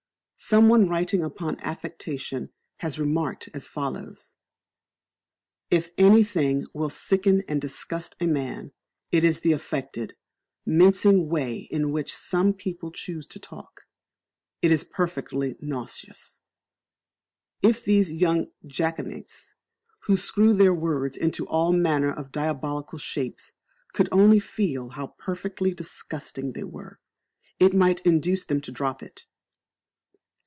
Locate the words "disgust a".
7.61-8.25